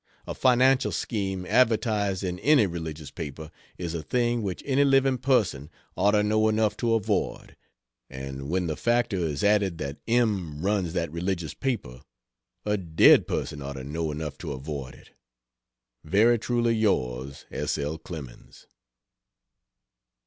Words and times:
A 0.25 0.33
financial 0.33 0.91
scheme 0.91 1.45
advertised 1.45 2.23
in 2.23 2.39
any 2.39 2.65
religious 2.65 3.11
paper 3.11 3.51
is 3.77 3.93
a 3.93 4.01
thing 4.01 4.41
which 4.41 4.63
any 4.65 4.83
living 4.83 5.19
person 5.19 5.69
ought 5.95 6.13
to 6.13 6.23
know 6.23 6.47
enough 6.49 6.75
to 6.77 6.95
avoid; 6.95 7.55
and 8.09 8.49
when 8.49 8.65
the 8.65 8.75
factor 8.75 9.17
is 9.19 9.43
added 9.43 9.77
that 9.77 9.99
M. 10.07 10.59
runs 10.65 10.93
that 10.93 11.11
religious 11.11 11.53
paper, 11.53 12.01
a 12.65 12.77
dead 12.77 13.27
person 13.27 13.61
ought 13.61 13.73
to 13.73 13.83
know 13.83 14.09
enough 14.09 14.39
to 14.39 14.53
avoid 14.53 14.95
it. 14.95 15.11
Very 16.03 16.39
Truly 16.39 16.73
Yours 16.73 17.45
S. 17.51 17.77
L. 17.77 17.99
CLEMENS. 17.99 18.65